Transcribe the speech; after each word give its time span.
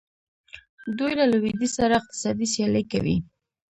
دوی 0.97 1.13
له 1.19 1.25
لویدیځ 1.31 1.71
سره 1.79 1.93
اقتصادي 2.01 2.47
سیالي 2.53 2.83
کوي. 2.91 3.17